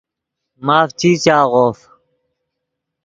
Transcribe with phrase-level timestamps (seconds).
[0.65, 1.77] ماف چی چاغوف